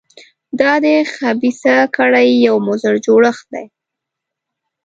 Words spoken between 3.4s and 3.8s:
دی.